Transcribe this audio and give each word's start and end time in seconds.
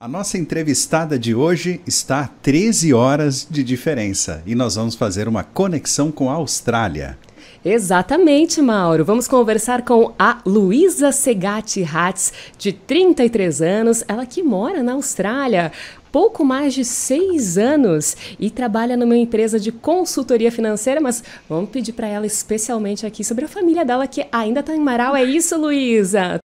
A 0.00 0.06
nossa 0.06 0.38
entrevistada 0.38 1.18
de 1.18 1.34
hoje 1.34 1.80
está 1.84 2.20
a 2.20 2.28
13 2.28 2.94
horas 2.94 3.44
de 3.50 3.64
diferença 3.64 4.44
e 4.46 4.54
nós 4.54 4.76
vamos 4.76 4.94
fazer 4.94 5.26
uma 5.26 5.42
conexão 5.42 6.12
com 6.12 6.30
a 6.30 6.34
Austrália. 6.34 7.18
Exatamente, 7.64 8.62
Mauro. 8.62 9.04
Vamos 9.04 9.26
conversar 9.26 9.84
com 9.84 10.14
a 10.16 10.38
Luísa 10.46 11.10
Segatti 11.10 11.82
Hatz, 11.82 12.32
de 12.56 12.72
33 12.72 13.60
anos, 13.60 14.04
ela 14.06 14.24
que 14.24 14.40
mora 14.40 14.84
na 14.84 14.92
Austrália 14.92 15.72
pouco 16.12 16.44
mais 16.44 16.74
de 16.74 16.84
seis 16.84 17.58
anos 17.58 18.16
e 18.38 18.50
trabalha 18.50 18.96
numa 18.96 19.16
empresa 19.16 19.58
de 19.58 19.72
consultoria 19.72 20.52
financeira, 20.52 21.00
mas 21.00 21.24
vamos 21.48 21.70
pedir 21.70 21.92
para 21.92 22.06
ela 22.06 22.24
especialmente 22.24 23.04
aqui 23.04 23.24
sobre 23.24 23.46
a 23.46 23.48
família 23.48 23.84
dela 23.84 24.06
que 24.06 24.24
ainda 24.30 24.60
está 24.60 24.76
em 24.76 24.80
Marau. 24.80 25.16
É 25.16 25.24
isso, 25.24 25.60
Luísa? 25.60 26.38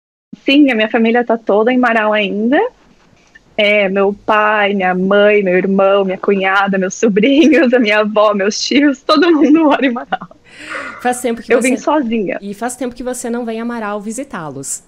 Sim, 0.45 0.71
a 0.71 0.75
minha 0.77 0.89
família 0.89 1.23
está 1.23 1.37
toda 1.37 1.73
em 1.73 1.79
Marau 1.79 2.13
ainda. 2.13 2.57
É, 3.57 3.89
meu 3.89 4.15
pai, 4.25 4.75
minha 4.75 4.95
mãe, 4.95 5.43
meu 5.43 5.57
irmão, 5.57 6.05
minha 6.05 6.17
cunhada, 6.17 6.79
meus 6.79 6.95
sobrinhos, 6.95 7.73
a 7.75 7.79
minha 7.79 8.01
avó, 8.01 8.33
meus 8.35 8.59
tios, 8.61 9.03
todo 9.03 9.31
mundo 9.31 9.65
mora 9.65 9.85
em 9.85 9.93
Manaus. 9.93 10.41
Faz 11.01 11.21
tempo 11.21 11.43
que 11.43 11.53
Eu 11.53 11.61
você... 11.61 11.71
vim 11.71 11.77
sozinha. 11.77 12.39
E 12.41 12.55
faz 12.55 12.77
tempo 12.77 12.95
que 12.95 13.03
você 13.03 13.31
não 13.31 13.45
vem 13.45 13.61
a 13.61 13.63
Amaral 13.63 14.01
visitá-los. 14.01 14.83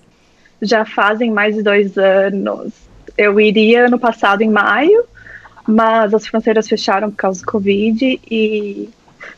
Já 0.61 0.85
fazem 0.85 1.31
mais 1.31 1.55
de 1.55 1.63
dois 1.63 1.97
anos. 1.99 2.73
Eu 3.17 3.39
iria 3.41 3.89
no 3.89 3.99
passado, 3.99 4.43
em 4.43 4.51
maio, 4.51 5.05
mas 5.67 6.15
as 6.15 6.27
fronteiras 6.27 6.69
fecharam 6.69 7.11
por 7.11 7.17
causa 7.17 7.41
do 7.41 7.47
Covid 7.47 8.21
e 8.31 8.89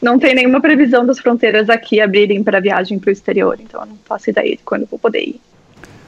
não 0.00 0.18
tem 0.18 0.34
nenhuma 0.34 0.60
previsão 0.60 1.04
das 1.04 1.18
fronteiras 1.18 1.68
aqui 1.70 2.00
abrirem 2.00 2.42
para 2.42 2.60
viagem 2.60 2.98
para 2.98 3.08
o 3.08 3.12
exterior, 3.12 3.58
então 3.60 3.80
eu 3.80 3.86
não 3.86 3.98
faço 4.04 4.30
ideia 4.30 4.56
de 4.56 4.62
quando 4.62 4.82
eu 4.82 4.88
vou 4.88 4.98
poder 4.98 5.22
ir. 5.22 5.40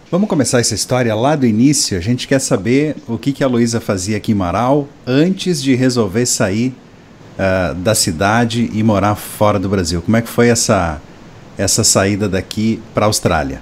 Vamos 0.09 0.29
começar 0.29 0.61
essa 0.61 0.73
história 0.73 1.13
lá 1.17 1.35
do 1.35 1.45
início. 1.45 1.99
A 1.99 2.01
gente 2.01 2.29
quer 2.29 2.39
saber 2.39 2.95
o 3.09 3.19
que, 3.19 3.33
que 3.33 3.43
a 3.43 3.49
Luísa 3.49 3.81
fazia 3.81 4.19
aqui 4.19 4.31
em 4.31 4.37
Marau 4.37 4.87
antes 5.05 5.61
de 5.61 5.75
resolver 5.75 6.25
sair 6.27 6.73
uh, 7.35 7.75
da 7.75 7.93
cidade 7.93 8.71
e 8.73 8.85
morar 8.85 9.17
fora 9.17 9.59
do 9.59 9.69
Brasil. 9.69 10.01
Como 10.01 10.17
é 10.17 10.23
que 10.23 10.29
foi 10.29 10.47
essa, 10.47 11.03
essa 11.59 11.83
saída 11.83 12.29
daqui 12.29 12.81
para 12.95 13.05
a 13.05 13.09
Austrália? 13.09 13.61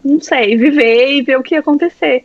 não 0.05 0.21
sei, 0.21 0.57
viver 0.57 1.13
e 1.13 1.23
ver 1.23 1.37
o 1.37 1.43
que 1.43 1.55
ia 1.55 1.61
acontecer. 1.61 2.25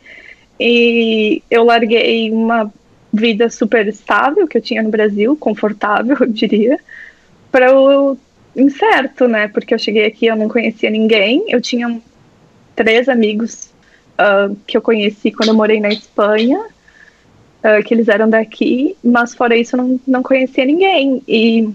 E 0.59 1.41
eu 1.49 1.63
larguei 1.63 2.31
uma 2.31 2.71
vida 3.11 3.49
super 3.49 3.87
estável 3.87 4.47
que 4.47 4.57
eu 4.57 4.61
tinha 4.61 4.81
no 4.81 4.89
Brasil, 4.89 5.35
confortável, 5.35 6.17
eu 6.21 6.27
diria, 6.27 6.79
para 7.51 7.77
o 7.77 8.17
incerto, 8.55 9.27
né? 9.27 9.47
Porque 9.47 9.73
eu 9.73 9.79
cheguei 9.79 10.05
aqui, 10.05 10.27
eu 10.27 10.35
não 10.35 10.47
conhecia 10.47 10.89
ninguém, 10.89 11.45
eu 11.49 11.61
tinha 11.61 12.01
três 12.75 13.09
amigos 13.09 13.69
uh, 14.13 14.55
que 14.65 14.77
eu 14.77 14.81
conheci 14.81 15.31
quando 15.31 15.49
eu 15.49 15.55
morei 15.55 15.79
na 15.79 15.89
Espanha, 15.89 16.59
uh, 16.59 17.83
que 17.85 17.93
eles 17.93 18.07
eram 18.07 18.29
daqui, 18.29 18.95
mas 19.03 19.35
fora 19.35 19.55
isso 19.55 19.75
eu 19.75 19.83
não, 19.83 19.99
não 20.07 20.23
conhecia 20.23 20.65
ninguém 20.65 21.21
e 21.27 21.69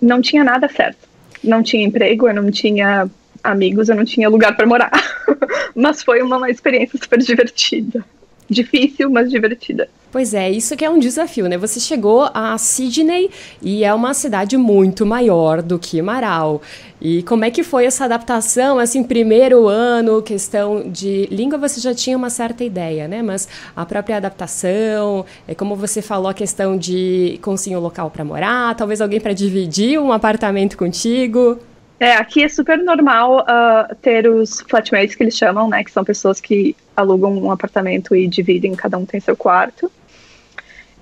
não 0.00 0.20
tinha 0.20 0.42
nada 0.42 0.68
certo. 0.68 1.08
Não 1.42 1.62
tinha 1.62 1.84
emprego, 1.84 2.28
eu 2.28 2.34
não 2.34 2.50
tinha 2.50 3.08
amigos, 3.42 3.88
eu 3.88 3.96
não 3.96 4.04
tinha 4.04 4.28
lugar 4.28 4.54
para 4.56 4.66
morar. 4.66 4.90
mas 5.74 6.02
foi 6.02 6.20
uma, 6.22 6.36
uma 6.36 6.50
experiência 6.50 6.98
super 6.98 7.18
divertida 7.18 8.04
difícil, 8.50 9.10
mas 9.10 9.30
divertida. 9.30 9.88
Pois 10.12 10.34
é, 10.34 10.50
isso 10.50 10.76
que 10.76 10.84
é 10.84 10.90
um 10.90 10.98
desafio, 10.98 11.48
né? 11.48 11.56
Você 11.56 11.78
chegou 11.78 12.28
a 12.34 12.58
Sydney 12.58 13.30
e 13.62 13.84
é 13.84 13.94
uma 13.94 14.12
cidade 14.12 14.56
muito 14.56 15.06
maior 15.06 15.62
do 15.62 15.78
que 15.78 16.02
Marau. 16.02 16.60
E 17.00 17.22
como 17.22 17.44
é 17.44 17.50
que 17.50 17.62
foi 17.62 17.84
essa 17.86 18.06
adaptação, 18.06 18.80
assim, 18.80 19.04
primeiro 19.04 19.68
ano, 19.68 20.20
questão 20.20 20.90
de 20.90 21.28
língua, 21.30 21.58
você 21.58 21.80
já 21.80 21.94
tinha 21.94 22.16
uma 22.16 22.28
certa 22.28 22.64
ideia, 22.64 23.06
né? 23.06 23.22
Mas 23.22 23.48
a 23.74 23.86
própria 23.86 24.16
adaptação, 24.16 25.24
é 25.46 25.54
como 25.54 25.76
você 25.76 26.02
falou, 26.02 26.28
a 26.28 26.34
questão 26.34 26.76
de 26.76 27.38
conseguir 27.40 27.76
um 27.76 27.80
local 27.80 28.10
para 28.10 28.24
morar, 28.24 28.74
talvez 28.74 29.00
alguém 29.00 29.20
para 29.20 29.32
dividir 29.32 29.98
um 30.00 30.10
apartamento 30.10 30.76
contigo. 30.76 31.56
É, 32.00 32.14
aqui 32.14 32.42
é 32.42 32.48
super 32.48 32.78
normal 32.78 33.40
uh, 33.40 33.94
ter 33.96 34.26
os 34.26 34.62
flatmates 34.62 35.14
que 35.14 35.22
eles 35.22 35.36
chamam, 35.36 35.68
né? 35.68 35.84
Que 35.84 35.90
são 35.90 36.02
pessoas 36.02 36.40
que 36.40 36.74
alugam 36.96 37.36
um 37.36 37.50
apartamento 37.52 38.16
e 38.16 38.26
dividem, 38.26 38.74
cada 38.74 38.96
um 38.96 39.04
tem 39.04 39.20
seu 39.20 39.36
quarto. 39.36 39.92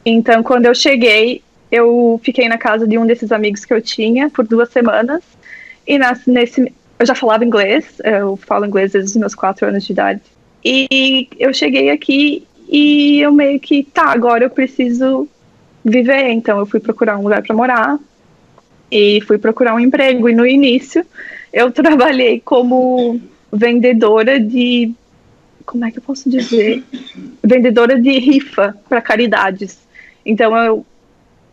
Então, 0.05 0.43
quando 0.43 0.67
eu 0.67 0.75
cheguei, 0.75 1.41
eu 1.71 2.21
fiquei 2.25 2.49
na 2.49 2.59
casa 2.59 2.85
de 2.85 2.99
um 2.99 3.07
desses 3.07 3.31
amigos 3.31 3.65
que 3.65 3.73
eu 3.73 3.81
tinha 3.81 4.29
por 4.29 4.45
duas 4.45 4.71
semanas. 4.71 5.23
E 5.87 5.97
nas, 5.99 6.27
nesse, 6.27 6.73
eu 6.99 7.07
já 7.07 7.15
falava 7.15 7.45
inglês, 7.45 8.01
eu 8.03 8.37
falo 8.37 8.67
inglês 8.67 8.91
desde 8.91 9.11
os 9.11 9.17
meus 9.17 9.37
quatro 9.37 9.69
anos 9.69 9.87
de 9.87 9.93
idade. 9.93 10.21
E 10.65 11.29
eu 11.39 11.55
cheguei 11.55 11.91
aqui 11.91 12.45
e 12.69 13.21
eu 13.21 13.31
meio 13.31 13.61
que, 13.61 13.85
tá, 13.85 14.11
agora 14.11 14.43
eu 14.43 14.51
preciso 14.51 15.29
viver. 15.85 16.31
Então, 16.31 16.59
eu 16.59 16.67
fui 16.67 16.81
procurar 16.81 17.17
um 17.19 17.23
lugar 17.23 17.41
para 17.41 17.55
morar 17.55 18.01
e 18.91 19.21
fui 19.23 19.39
procurar 19.39 19.75
um 19.75 19.81
emprego. 19.81 20.29
E 20.29 20.35
no 20.35 20.47
início 20.47 21.05
eu 21.53 21.71
trabalhei 21.73 22.41
como 22.41 23.21
vendedora 23.53 24.39
de. 24.39 24.93
Como 25.65 25.85
é 25.85 25.91
que 25.91 25.99
eu 25.99 26.03
posso 26.03 26.31
dizer? 26.31 26.83
vendedora 27.43 28.01
de 28.01 28.19
rifa 28.19 28.77
para 28.89 29.01
caridades. 29.01 29.79
Então 30.25 30.57
eu, 30.57 30.87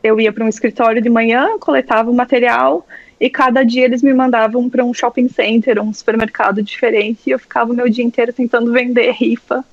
eu 0.03 0.19
ia 0.19 0.31
para 0.31 0.43
um 0.43 0.49
escritório 0.49 1.01
de 1.01 1.09
manhã, 1.09 1.57
coletava 1.59 2.11
o 2.11 2.13
material 2.13 2.85
e 3.19 3.29
cada 3.29 3.63
dia 3.63 3.85
eles 3.85 4.03
me 4.03 4.13
mandavam 4.13 4.69
para 4.69 4.83
um 4.83 4.93
shopping 4.93 5.29
center, 5.29 5.81
um 5.81 5.93
supermercado 5.93 6.61
diferente 6.61 7.21
e 7.27 7.31
eu 7.31 7.39
ficava 7.39 7.71
o 7.71 7.75
meu 7.75 7.89
dia 7.89 8.03
inteiro 8.03 8.33
tentando 8.33 8.71
vender 8.71 9.11
rifa 9.11 9.63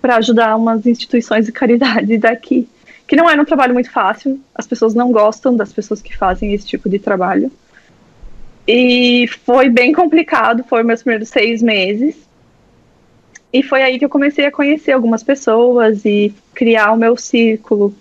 para 0.00 0.16
ajudar 0.16 0.56
umas 0.56 0.84
instituições 0.84 1.46
de 1.46 1.52
caridade 1.52 2.18
daqui 2.18 2.68
que 3.12 3.16
não 3.16 3.28
era 3.28 3.42
um 3.42 3.44
trabalho 3.44 3.74
muito 3.74 3.90
fácil, 3.90 4.40
as 4.54 4.66
pessoas 4.66 4.94
não 4.94 5.12
gostam 5.12 5.54
das 5.54 5.70
pessoas 5.70 6.00
que 6.00 6.16
fazem 6.16 6.54
esse 6.54 6.66
tipo 6.66 6.88
de 6.88 6.98
trabalho. 6.98 7.52
E 8.66 9.28
foi 9.44 9.68
bem 9.68 9.92
complicado, 9.92 10.64
foram 10.64 10.84
meus 10.84 11.02
primeiros 11.02 11.28
seis 11.28 11.60
meses. 11.60 12.16
E 13.52 13.62
foi 13.62 13.82
aí 13.82 13.98
que 13.98 14.04
eu 14.06 14.08
comecei 14.08 14.46
a 14.46 14.50
conhecer 14.50 14.92
algumas 14.92 15.22
pessoas 15.22 16.06
e 16.06 16.34
criar 16.54 16.90
o 16.92 16.96
meu 16.96 17.14
círculo. 17.14 17.94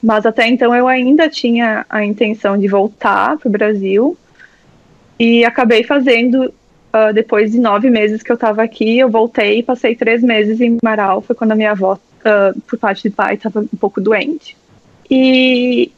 Mas 0.00 0.24
até 0.24 0.46
então 0.46 0.72
eu 0.72 0.86
ainda 0.86 1.28
tinha 1.28 1.84
a 1.90 2.04
intenção 2.04 2.56
de 2.56 2.68
voltar 2.68 3.36
para 3.36 3.48
o 3.48 3.50
Brasil. 3.50 4.16
E 5.18 5.44
acabei 5.44 5.82
fazendo, 5.82 6.44
uh, 6.44 7.12
depois 7.12 7.50
de 7.50 7.58
nove 7.58 7.90
meses 7.90 8.22
que 8.22 8.30
eu 8.30 8.34
estava 8.34 8.62
aqui, 8.62 9.00
eu 9.00 9.10
voltei 9.10 9.58
e 9.58 9.62
passei 9.64 9.96
três 9.96 10.22
meses 10.22 10.60
em 10.60 10.78
Marau. 10.80 11.20
Foi 11.20 11.34
quando 11.34 11.50
a 11.50 11.56
minha 11.56 11.72
avó 11.72 11.98
uh, 12.24 12.60
por 12.62 12.78
parte 12.78 13.02
de 13.02 13.10
pai, 13.10 13.34
estava 13.34 13.60
um 13.60 13.78
pouco 13.78 14.00
doente. 14.00 14.56
E 15.10 15.92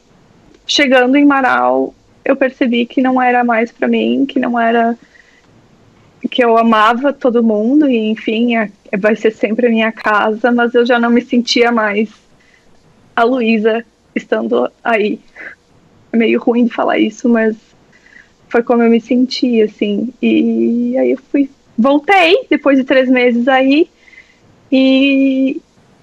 chegando 0.65 1.15
em 1.15 1.25
Marau, 1.25 1.93
eu 2.23 2.35
percebi 2.35 2.85
que 2.85 3.01
não 3.01 3.21
era 3.21 3.43
mais 3.43 3.71
para 3.71 3.87
mim, 3.87 4.25
que 4.25 4.39
não 4.39 4.59
era 4.59 4.97
que 6.29 6.43
eu 6.43 6.57
amava 6.57 7.13
todo 7.13 7.43
mundo 7.43 7.89
e 7.89 8.09
enfim, 8.09 8.57
é, 8.57 8.69
vai 8.97 9.15
ser 9.15 9.31
sempre 9.31 9.67
a 9.67 9.69
minha 9.69 9.91
casa, 9.91 10.51
mas 10.51 10.73
eu 10.75 10.85
já 10.85 10.99
não 10.99 11.09
me 11.09 11.21
sentia 11.21 11.71
mais 11.71 12.09
a 13.15 13.23
Luísa 13.23 13.85
estando 14.13 14.69
aí. 14.83 15.19
É 16.11 16.17
meio 16.17 16.39
ruim 16.39 16.65
de 16.65 16.73
falar 16.73 16.99
isso, 16.99 17.29
mas 17.29 17.55
foi 18.49 18.63
como 18.63 18.83
eu 18.83 18.89
me 18.89 18.99
senti, 18.99 19.61
assim. 19.61 20.13
E 20.21 20.97
aí 20.97 21.11
eu 21.11 21.17
fui, 21.31 21.49
voltei 21.77 22.45
depois 22.49 22.77
de 22.77 22.83
três 22.83 23.09
meses 23.09 23.47
aí 23.47 23.89
e 24.71 25.61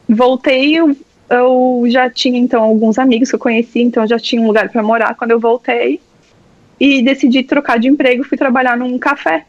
voltei. 0.09 0.79
Eu, 0.79 0.97
eu 1.31 1.85
já 1.89 2.11
tinha 2.11 2.39
então 2.39 2.62
alguns 2.62 2.99
amigos 2.99 3.29
que 3.29 3.35
eu 3.35 3.41
conheci, 3.41 3.81
então 3.81 4.05
eu 4.05 4.09
já 4.09 4.19
tinha 4.19 4.41
um 4.41 4.47
lugar 4.47 4.69
para 4.69 4.83
morar 4.83 5.15
quando 5.15 5.33
eu 5.33 5.41
voltei 5.41 6.01
e 6.79 7.03
decidi 7.03 7.43
trocar 7.43 7.79
de 7.79 7.89
emprego. 7.89 8.25
Fui 8.25 8.37
trabalhar 8.39 8.77
num 8.77 8.99
café. 8.99 9.45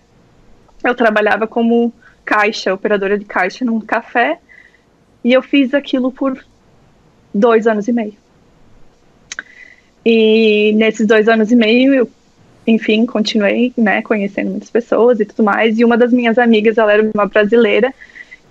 Eu 0.83 0.95
trabalhava 0.95 1.47
como 1.47 1.93
caixa, 2.23 2.73
operadora 2.73 3.17
de 3.17 3.25
caixa 3.25 3.63
num 3.65 3.79
café 3.79 4.39
e 5.23 5.33
eu 5.33 5.41
fiz 5.41 5.73
aquilo 5.73 6.11
por 6.11 6.43
dois 7.33 7.67
anos 7.67 7.87
e 7.87 7.93
meio. 7.93 8.13
E 10.05 10.73
nesses 10.75 11.07
dois 11.07 11.27
anos 11.27 11.51
e 11.51 11.55
meio 11.55 11.93
eu 11.93 12.09
enfim, 12.67 13.05
continuei, 13.05 13.71
né, 13.77 14.01
conhecendo 14.01 14.51
muitas 14.51 14.69
pessoas 14.69 15.19
e 15.19 15.25
tudo 15.25 15.43
mais. 15.43 15.77
E 15.77 15.85
uma 15.85 15.97
das 15.97 16.11
minhas 16.11 16.37
amigas, 16.37 16.77
ela 16.77 16.93
era 16.93 17.11
uma 17.13 17.27
brasileira 17.27 17.93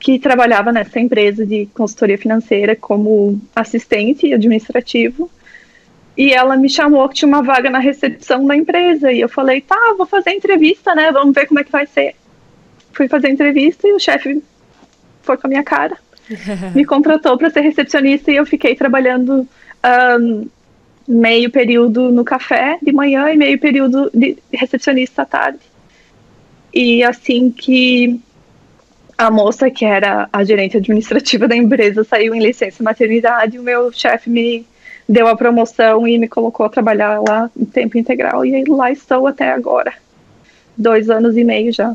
que 0.04 0.18
trabalhava 0.18 0.70
nessa 0.70 1.00
empresa 1.00 1.46
de 1.46 1.64
consultoria 1.72 2.18
financeira 2.18 2.76
como 2.76 3.40
assistente 3.56 4.34
administrativo. 4.34 5.30
E 6.14 6.30
ela 6.30 6.58
me 6.58 6.68
chamou 6.68 7.08
que 7.08 7.14
tinha 7.14 7.26
uma 7.26 7.42
vaga 7.42 7.70
na 7.70 7.78
recepção 7.78 8.46
da 8.46 8.54
empresa. 8.54 9.10
E 9.10 9.22
eu 9.22 9.30
falei, 9.30 9.62
tá, 9.62 9.94
vou 9.96 10.04
fazer 10.04 10.32
entrevista, 10.32 10.94
né? 10.94 11.10
Vamos 11.10 11.34
ver 11.34 11.46
como 11.46 11.58
é 11.58 11.64
que 11.64 11.72
vai 11.72 11.86
ser. 11.86 12.14
Fui 12.92 13.08
fazer 13.08 13.30
entrevista 13.30 13.88
e 13.88 13.94
o 13.94 13.98
chefe 13.98 14.42
foi 15.22 15.38
com 15.38 15.46
a 15.46 15.48
minha 15.48 15.62
cara. 15.62 15.96
me 16.76 16.84
contratou 16.84 17.38
para 17.38 17.48
ser 17.48 17.62
recepcionista 17.62 18.30
e 18.30 18.36
eu 18.36 18.44
fiquei 18.44 18.74
trabalhando 18.74 19.48
um, 20.20 20.46
meio 21.08 21.50
período 21.50 22.12
no 22.12 22.24
café 22.24 22.78
de 22.82 22.92
manhã 22.92 23.32
e 23.32 23.38
meio 23.38 23.58
período 23.58 24.10
de 24.12 24.36
recepcionista 24.52 25.22
à 25.22 25.24
tarde. 25.24 25.60
E 26.74 27.02
assim 27.02 27.50
que 27.50 28.20
a 29.16 29.30
moça 29.30 29.70
que 29.70 29.84
era 29.84 30.28
a 30.32 30.44
gerente 30.44 30.76
administrativa 30.76 31.46
da 31.48 31.56
empresa 31.56 32.04
saiu 32.04 32.34
em 32.34 32.42
licença 32.42 32.82
maternidade, 32.82 33.58
o 33.58 33.62
meu 33.62 33.92
chefe 33.92 34.28
me 34.30 34.66
deu 35.08 35.26
a 35.26 35.36
promoção 35.36 36.06
e 36.06 36.18
me 36.18 36.28
colocou 36.28 36.66
a 36.66 36.68
trabalhar 36.68 37.20
lá 37.20 37.50
em 37.56 37.64
tempo 37.64 37.98
integral 37.98 38.44
e 38.44 38.64
lá 38.64 38.90
estou 38.90 39.26
até 39.26 39.52
agora. 39.52 39.92
Dois 40.76 41.08
anos 41.08 41.36
e 41.36 41.44
meio 41.44 41.72
já. 41.72 41.94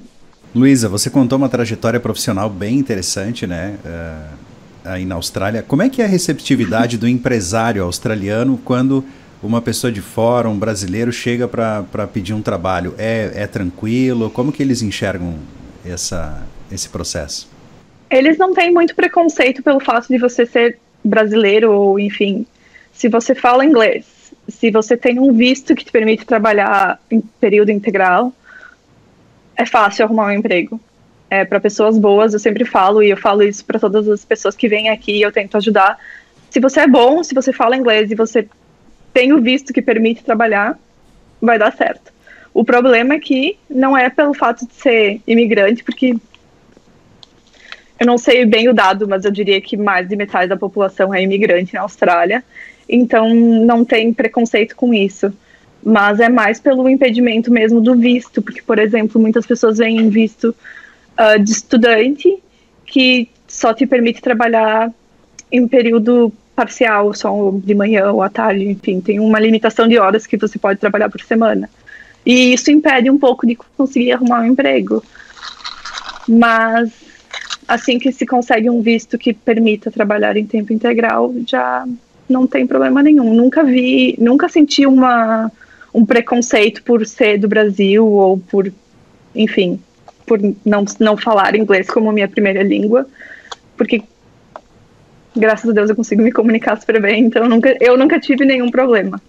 Luísa, 0.56 0.88
você 0.88 1.10
contou 1.10 1.38
uma 1.38 1.50
trajetória 1.50 2.00
profissional 2.00 2.50
bem 2.50 2.76
interessante, 2.78 3.46
né? 3.46 3.78
Uh 3.86 4.50
aí 4.84 5.06
na 5.06 5.16
Austrália. 5.16 5.64
Como 5.64 5.82
é 5.82 5.90
que 5.90 6.02
é 6.02 6.06
a 6.06 6.08
receptividade 6.08 6.98
do 6.98 7.08
empresário 7.08 7.84
australiano 7.84 8.60
quando 8.64 9.04
uma 9.42 9.62
pessoa 9.62 9.92
de 9.92 10.02
fora, 10.02 10.50
um 10.50 10.58
brasileiro, 10.58 11.12
chega 11.12 11.48
para 11.48 12.08
pedir 12.12 12.34
um 12.34 12.42
trabalho? 12.42 12.94
É, 12.98 13.32
é 13.36 13.48
tranquilo? 13.48 14.30
Como 14.30 14.52
que 14.52 14.62
eles 14.62 14.82
enxergam 14.82 15.36
essa, 15.86 16.42
esse 16.72 16.90
processo? 16.90 17.50
Eles 18.10 18.38
não 18.38 18.54
têm 18.54 18.72
muito 18.72 18.96
preconceito 18.96 19.62
pelo 19.62 19.80
fato 19.80 20.08
de 20.08 20.18
você 20.18 20.46
ser 20.46 20.80
brasileiro 21.04 21.72
ou, 21.72 22.00
enfim, 22.00 22.46
se 22.92 23.08
você 23.08 23.36
fala 23.36 23.66
inglês, 23.66 24.06
se 24.48 24.72
você 24.72 24.98
tem 24.98 25.20
um 25.20 25.32
visto 25.34 25.76
que 25.76 25.86
te 25.86 25.92
permite 25.92 26.26
trabalhar 26.26 27.00
em 27.10 27.22
período 27.40 27.70
integral, 27.70 28.34
é 29.56 29.66
fácil 29.66 30.06
arrumar 30.06 30.28
um 30.28 30.32
emprego 30.32 30.80
é, 31.30 31.46
para 31.46 31.60
pessoas 31.60 31.98
boas, 31.98 32.34
eu 32.34 32.40
sempre 32.40 32.66
falo, 32.66 33.04
e 33.04 33.10
eu 33.10 33.18
falo 33.18 33.44
isso 33.44 33.64
para 33.64 33.80
todas 33.80 34.08
as 34.10 34.26
pessoas 34.26 34.56
que 34.56 34.68
vêm 34.68 34.90
aqui, 34.90 35.22
eu 35.22 35.32
tento 35.32 35.58
ajudar. 35.58 35.98
Se 36.50 36.60
você 36.60 36.82
é 36.82 36.88
bom, 36.88 37.24
se 37.24 37.36
você 37.36 37.54
fala 37.54 37.78
inglês 37.78 38.10
e 38.10 38.16
você 38.16 38.48
tem 39.14 39.32
o 39.32 39.42
visto 39.42 39.72
que 39.72 39.82
permite 39.82 40.24
trabalhar, 40.24 40.78
vai 41.42 41.60
dar 41.60 41.72
certo. 41.72 42.12
O 42.54 42.64
problema 42.64 43.14
é 43.14 43.20
que 43.20 43.58
não 43.70 43.96
é 43.96 44.10
pelo 44.10 44.34
fato 44.34 44.66
de 44.66 44.74
ser 44.74 45.22
imigrante, 45.28 45.84
porque 45.84 46.16
eu 48.00 48.06
não 48.06 48.18
sei 48.18 48.46
bem 48.46 48.70
o 48.70 48.74
dado, 48.74 49.08
mas 49.08 49.26
eu 49.26 49.32
diria 49.32 49.60
que 49.60 49.76
mais 49.76 50.08
de 50.08 50.16
metade 50.16 50.48
da 50.48 50.58
população 50.58 51.14
é 51.14 51.22
imigrante 51.22 51.74
na 51.74 51.82
Austrália, 51.82 52.44
então 52.88 53.34
não 53.34 53.84
tem 53.84 54.14
preconceito 54.14 54.76
com 54.76 54.94
isso. 54.94 55.34
Mas 55.84 56.20
é 56.20 56.30
mais 56.30 56.60
pelo 56.60 56.88
impedimento 56.90 57.52
mesmo 57.52 57.80
do 57.82 57.96
visto, 57.96 58.42
porque, 58.42 58.62
por 58.62 58.80
exemplo, 58.80 59.20
muitas 59.20 59.46
pessoas 59.46 59.78
vêm 59.78 60.10
visto 60.10 60.56
uh, 61.18 61.42
de 61.42 61.52
estudante 61.52 62.38
que 62.86 63.30
só 63.48 63.74
te 63.74 63.86
permite 63.86 64.22
trabalhar 64.22 64.92
em 65.52 65.68
período 65.68 66.32
parcial, 66.56 67.14
só 67.14 67.52
de 67.54 67.74
manhã 67.74 68.12
ou 68.12 68.22
à 68.22 68.30
tarde, 68.30 68.66
enfim, 68.66 69.00
tem 69.00 69.20
uma 69.20 69.40
limitação 69.40 69.88
de 69.88 69.98
horas 69.98 70.28
que 70.28 70.38
você 70.38 70.60
pode 70.60 70.80
trabalhar 70.80 71.10
por 71.10 71.22
semana. 71.22 71.70
E 72.26 72.54
isso 72.54 72.70
impede 72.72 73.10
um 73.10 73.18
pouco 73.18 73.48
de 73.48 73.56
conseguir 73.56 74.12
arrumar 74.12 74.42
um 74.42 74.48
emprego. 74.48 75.04
Mas 76.28 76.92
assim 77.70 78.00
que 78.00 78.12
se 78.12 78.26
consegue 78.26 78.68
um 78.68 78.82
visto 78.82 79.16
que 79.16 79.32
permita 79.32 79.92
trabalhar 79.92 80.36
em 80.36 80.46
tempo 80.46 80.74
integral, 80.74 81.32
já 81.46 81.88
não 82.28 82.48
tem 82.48 82.66
problema 82.66 83.04
nenhum. 83.04 83.32
Nunca 83.32 83.64
vi, 83.64 84.16
nunca 84.18 84.50
senti 84.50 84.88
uma, 84.88 85.52
um 85.94 86.04
preconceito 86.04 86.82
por 86.82 87.06
ser 87.06 87.38
do 87.38 87.48
Brasil 87.48 88.08
ou 88.08 88.40
por, 88.40 88.74
enfim, 89.36 89.80
por 90.26 90.40
não, 90.66 90.84
não 91.00 91.16
falar 91.16 91.56
inglês 91.56 91.88
como 91.88 92.12
minha 92.12 92.28
primeira 92.28 92.64
língua, 92.64 93.08
porque 93.78 94.02
graças 95.36 95.70
a 95.70 95.74
Deus 95.74 95.92
eu 95.92 95.96
consigo 95.96 96.24
me 96.24 96.32
comunicar 96.32 96.76
super 96.80 97.00
bem, 97.00 97.26
então 97.26 97.48
nunca, 97.48 97.78
eu 97.80 97.96
nunca 97.96 98.20
tive 98.20 98.46
nenhum 98.46 98.72
problema. 98.72 99.22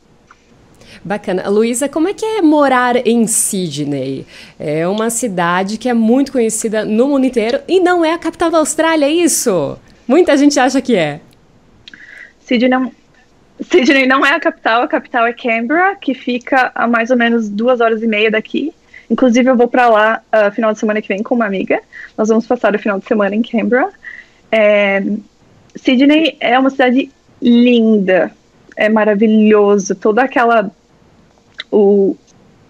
Bacana. 1.02 1.49
Luísa, 1.49 1.88
como 1.88 2.08
é 2.08 2.14
que 2.14 2.25
é 2.25 2.43
morar 2.43 2.97
em 3.06 3.26
Sydney? 3.26 4.26
É 4.58 4.87
uma 4.87 5.08
cidade 5.08 5.79
que 5.79 5.88
é 5.88 5.94
muito 5.94 6.32
conhecida 6.32 6.85
no 6.85 7.08
mundo 7.08 7.25
inteiro 7.25 7.61
e 7.67 7.81
não 7.81 8.05
é 8.05 8.12
a 8.12 8.19
capital 8.19 8.50
da 8.50 8.58
Austrália, 8.58 9.06
é 9.06 9.11
isso? 9.11 9.79
Muita 10.06 10.37
gente 10.37 10.61
acha 10.61 10.81
que 10.81 10.94
é. 10.97 11.20
Sydney 12.41 12.69
não, 12.69 12.93
Sydney 13.61 14.06
não 14.06 14.25
é 14.25 14.35
a 14.35 14.41
capital, 14.41 14.82
a 14.82 14.88
capital 14.88 15.26
é 15.26 15.32
Canberra, 15.32 15.94
que 15.97 16.14
fica 16.14 16.73
a 16.75 16.87
mais 16.87 17.11
ou 17.11 17.17
menos 17.17 17.49
duas 17.49 17.81
horas 17.81 18.02
e 18.02 18.06
meia 18.06 18.31
daqui. 18.31 18.73
Inclusive, 19.11 19.50
eu 19.50 19.56
vou 19.56 19.69
para 19.69 19.88
lá 19.88 20.23
uh, 20.32 20.52
final 20.52 20.73
de 20.73 20.79
semana 20.79 21.02
que 21.02 21.08
vem 21.08 21.23
com 21.23 21.35
uma 21.35 21.47
amiga. 21.47 21.81
Nós 22.17 22.29
vamos 22.29 22.47
passar 22.47 22.75
o 22.75 22.79
final 22.79 22.99
de 22.99 23.06
semana 23.06 23.35
em 23.35 23.43
Canberra. 23.43 23.91
É, 24.52 25.02
Sydney 25.75 26.37
é 26.41 26.58
uma 26.58 26.70
cidade 26.70 27.11
linda, 27.43 28.31
é 28.76 28.88
maravilhoso. 28.88 29.94
Toda 29.94 30.23
aquela. 30.23 30.70
O, 31.71 32.17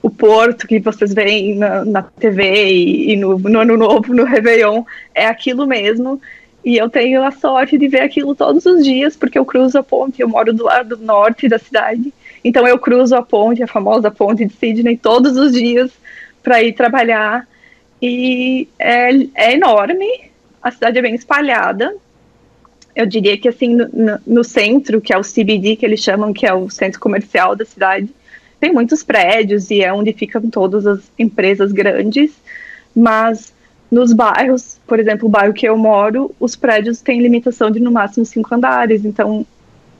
o 0.02 0.10
porto 0.10 0.66
que 0.66 0.78
vocês 0.80 1.12
veem 1.12 1.56
na, 1.56 1.84
na 1.84 2.02
TV 2.02 2.72
e, 2.72 3.12
e 3.12 3.16
no, 3.16 3.38
no 3.38 3.60
Ano 3.60 3.76
Novo, 3.76 4.14
no 4.14 4.24
Réveillon, 4.24 4.82
é 5.14 5.26
aquilo 5.26 5.66
mesmo. 5.66 6.20
E 6.64 6.76
eu 6.76 6.90
tenho 6.90 7.22
a 7.22 7.30
sorte 7.30 7.78
de 7.78 7.88
ver 7.88 8.02
aquilo 8.02 8.34
todos 8.34 8.66
os 8.66 8.84
dias, 8.84 9.16
porque 9.16 9.38
eu 9.38 9.46
cruzo 9.46 9.78
a 9.78 9.82
ponte, 9.82 10.20
eu 10.20 10.28
moro 10.28 10.52
do 10.52 10.64
lado 10.64 10.96
norte 10.96 11.48
da 11.48 11.58
cidade. 11.58 12.12
Então 12.44 12.66
eu 12.66 12.78
cruzo 12.78 13.14
a 13.16 13.22
ponte, 13.22 13.62
a 13.62 13.66
famosa 13.66 14.10
ponte 14.10 14.44
de 14.44 14.52
Sydney, 14.52 14.96
todos 14.96 15.36
os 15.36 15.52
dias 15.52 15.90
para 16.42 16.62
ir 16.62 16.72
trabalhar. 16.74 17.48
E 18.00 18.68
é, 18.78 19.10
é 19.34 19.52
enorme, 19.54 20.30
a 20.62 20.70
cidade 20.70 20.98
é 20.98 21.02
bem 21.02 21.14
espalhada. 21.14 21.94
Eu 22.94 23.06
diria 23.06 23.38
que 23.38 23.48
assim 23.48 23.74
no, 23.74 24.18
no, 24.26 24.44
centro, 24.44 25.00
que 25.00 25.12
é 25.12 25.18
o 25.18 25.22
CBD, 25.22 25.76
que 25.76 25.86
eles 25.86 26.00
chamam, 26.00 26.32
que 26.32 26.46
é 26.46 26.52
o 26.52 26.68
centro 26.68 27.00
comercial 27.00 27.54
da 27.54 27.64
cidade, 27.64 28.08
tem 28.60 28.72
muitos 28.72 29.02
prédios 29.02 29.70
e 29.70 29.82
é 29.82 29.92
onde 29.92 30.12
ficam 30.12 30.42
todas 30.50 30.86
as 30.86 31.00
empresas 31.18 31.72
grandes. 31.72 32.30
Mas 32.94 33.52
nos 33.90 34.12
bairros, 34.12 34.78
por 34.86 35.00
exemplo, 35.00 35.26
o 35.26 35.30
bairro 35.30 35.54
que 35.54 35.66
eu 35.66 35.76
moro, 35.76 36.34
os 36.38 36.54
prédios 36.54 37.00
têm 37.00 37.22
limitação 37.22 37.70
de 37.70 37.80
no 37.80 37.90
máximo 37.90 38.26
cinco 38.26 38.54
andares. 38.54 39.04
Então 39.04 39.46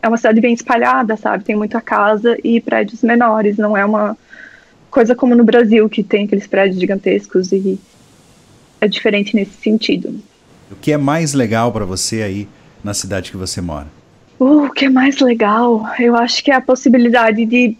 é 0.02 0.08
uma 0.08 0.18
cidade 0.18 0.40
bem 0.40 0.52
espalhada, 0.52 1.16
sabe? 1.16 1.42
Tem 1.42 1.56
muita 1.56 1.80
casa 1.80 2.36
e 2.44 2.60
prédios 2.60 3.02
menores. 3.02 3.56
Não 3.56 3.76
é 3.76 3.84
uma 3.84 4.16
coisa 4.90 5.14
como 5.14 5.34
no 5.34 5.44
Brasil, 5.44 5.88
que 5.88 6.02
tem 6.02 6.24
aqueles 6.24 6.46
prédios 6.46 6.78
gigantescos 6.78 7.52
e 7.52 7.78
é 8.80 8.86
diferente 8.86 9.34
nesse 9.34 9.52
sentido. 9.52 10.20
O 10.70 10.76
que 10.76 10.92
é 10.92 10.98
mais 10.98 11.32
legal 11.32 11.72
para 11.72 11.84
você 11.84 12.22
aí 12.22 12.48
na 12.84 12.92
cidade 12.92 13.30
que 13.30 13.36
você 13.36 13.60
mora? 13.60 13.86
Uh, 14.38 14.66
o 14.66 14.70
que 14.70 14.86
é 14.86 14.90
mais 14.90 15.18
legal? 15.18 15.86
Eu 15.98 16.16
acho 16.16 16.42
que 16.42 16.50
é 16.50 16.54
a 16.54 16.60
possibilidade 16.60 17.44
de 17.44 17.76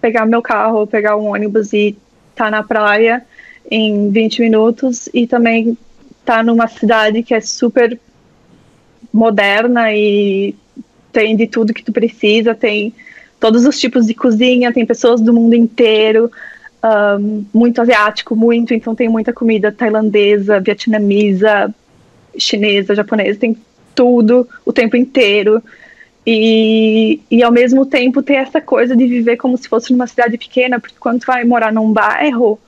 pegar 0.00 0.26
meu 0.26 0.42
carro, 0.42 0.86
pegar 0.86 1.16
um 1.16 1.32
ônibus 1.32 1.72
e 1.72 1.96
tá 2.34 2.50
na 2.50 2.62
praia 2.62 3.24
em 3.70 4.10
20 4.10 4.40
minutos 4.42 5.08
e 5.12 5.26
também 5.26 5.76
tá 6.24 6.42
numa 6.42 6.68
cidade 6.68 7.22
que 7.22 7.34
é 7.34 7.40
super 7.40 7.98
moderna 9.12 9.92
e 9.92 10.54
tem 11.12 11.36
de 11.36 11.46
tudo 11.46 11.72
que 11.72 11.82
tu 11.82 11.92
precisa, 11.92 12.54
tem 12.54 12.92
todos 13.40 13.64
os 13.64 13.78
tipos 13.78 14.06
de 14.06 14.14
cozinha, 14.14 14.72
tem 14.72 14.84
pessoas 14.84 15.20
do 15.20 15.32
mundo 15.32 15.54
inteiro, 15.54 16.30
um, 16.84 17.44
muito 17.52 17.80
asiático, 17.80 18.36
muito, 18.36 18.74
então 18.74 18.94
tem 18.94 19.08
muita 19.08 19.32
comida 19.32 19.72
tailandesa, 19.72 20.60
vietnamesa, 20.60 21.74
chinesa, 22.38 22.94
japonesa, 22.94 23.38
tem 23.38 23.56
tudo 23.94 24.46
o 24.64 24.72
tempo 24.72 24.96
inteiro. 24.96 25.62
E, 26.26 27.20
e 27.30 27.42
ao 27.42 27.52
mesmo 27.52 27.86
tempo 27.86 28.20
ter 28.20 28.34
essa 28.34 28.60
coisa 28.60 28.96
de 28.96 29.06
viver 29.06 29.36
como 29.36 29.56
se 29.56 29.68
fosse 29.68 29.92
numa 29.92 30.08
cidade 30.08 30.36
pequena, 30.36 30.80
porque 30.80 30.96
quando 30.98 31.20
tu 31.20 31.26
vai 31.26 31.44
morar 31.44 31.72
num 31.72 31.92
bairro, 31.92 32.58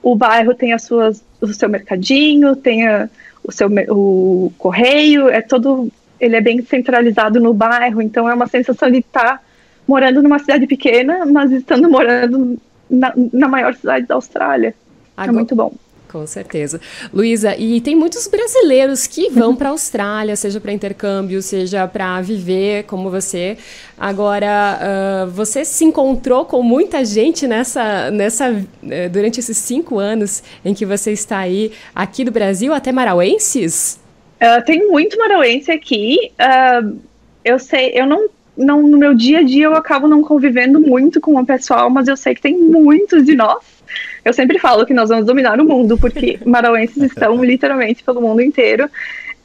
o 0.00 0.14
bairro 0.14 0.54
tem 0.54 0.72
as 0.72 0.82
suas, 0.82 1.24
o 1.40 1.48
seu 1.48 1.68
mercadinho, 1.68 2.54
tem 2.54 2.86
a, 2.86 3.08
o 3.42 3.50
seu 3.50 3.68
o 3.88 4.52
correio, 4.56 5.28
é 5.28 5.40
todo 5.40 5.90
ele 6.20 6.36
é 6.36 6.40
bem 6.40 6.62
centralizado 6.62 7.40
no 7.40 7.52
bairro, 7.54 8.00
então 8.02 8.28
é 8.28 8.34
uma 8.34 8.46
sensação 8.46 8.90
de 8.90 8.98
estar 8.98 9.42
morando 9.88 10.22
numa 10.22 10.38
cidade 10.38 10.66
pequena, 10.66 11.24
mas 11.26 11.50
estando 11.50 11.90
morando 11.90 12.60
na, 12.88 13.12
na 13.32 13.48
maior 13.48 13.74
cidade 13.74 14.06
da 14.06 14.14
Austrália. 14.14 14.68
É 14.68 14.74
Agora, 15.16 15.30
é 15.30 15.32
muito 15.32 15.56
bom. 15.56 15.72
Com 16.10 16.26
certeza. 16.26 16.80
Luísa, 17.14 17.56
e 17.56 17.80
tem 17.80 17.94
muitos 17.94 18.26
brasileiros 18.26 19.06
que 19.06 19.30
vão 19.30 19.54
para 19.54 19.68
a 19.68 19.70
Austrália, 19.70 20.34
seja 20.34 20.60
para 20.60 20.72
intercâmbio, 20.72 21.40
seja 21.40 21.86
para 21.86 22.20
viver 22.20 22.82
como 22.84 23.08
você. 23.08 23.56
Agora, 23.96 24.80
uh, 25.28 25.30
você 25.30 25.64
se 25.64 25.84
encontrou 25.84 26.44
com 26.44 26.64
muita 26.64 27.04
gente 27.04 27.46
nessa, 27.46 28.10
nessa, 28.10 28.50
uh, 28.50 29.08
durante 29.12 29.38
esses 29.38 29.56
cinco 29.56 30.00
anos 30.00 30.42
em 30.64 30.74
que 30.74 30.84
você 30.84 31.12
está 31.12 31.38
aí, 31.38 31.70
aqui 31.94 32.24
do 32.24 32.32
Brasil, 32.32 32.74
até 32.74 32.90
marauenses? 32.90 34.00
Uh, 34.42 34.64
tem 34.64 34.88
muito 34.88 35.16
marauense 35.16 35.70
aqui. 35.70 36.32
Uh, 36.40 36.98
eu 37.44 37.60
sei, 37.60 37.92
eu 37.94 38.04
não, 38.04 38.28
não, 38.60 38.82
no 38.82 38.96
meu 38.96 39.14
dia 39.14 39.40
a 39.40 39.42
dia 39.42 39.66
eu 39.66 39.74
acabo 39.74 40.06
não 40.06 40.22
convivendo 40.22 40.80
muito 40.80 41.20
com 41.20 41.36
o 41.36 41.46
pessoal, 41.46 41.90
mas 41.90 42.08
eu 42.08 42.16
sei 42.16 42.34
que 42.34 42.40
tem 42.40 42.56
muitos 42.56 43.24
de 43.24 43.34
nós 43.34 43.80
eu 44.24 44.32
sempre 44.32 44.58
falo 44.58 44.86
que 44.86 44.94
nós 44.94 45.08
vamos 45.08 45.26
dominar 45.26 45.60
o 45.60 45.64
mundo, 45.64 45.98
porque 45.98 46.38
marauenses 46.44 47.02
estão 47.02 47.42
literalmente 47.42 48.02
pelo 48.02 48.20
mundo 48.20 48.42
inteiro. 48.42 48.90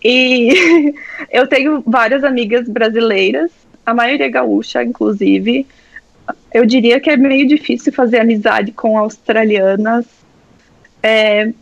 E 0.04 0.94
eu 1.32 1.48
tenho 1.48 1.84
várias 1.86 2.24
amigas 2.24 2.68
brasileiras, 2.68 3.52
a 3.86 3.94
maioria 3.94 4.30
gaúcha, 4.30 4.84
inclusive. 4.84 5.66
Eu 6.54 6.66
diria 6.66 7.00
que 7.00 7.10
é 7.10 7.18
meio 7.18 7.48
difícil 7.48 7.94
fazer 7.94 8.20
amizade 8.20 8.72
com 8.72 8.98
australianas, 8.98 10.06
é, 11.02 11.54